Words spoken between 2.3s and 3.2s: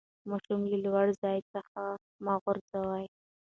غورځوئ.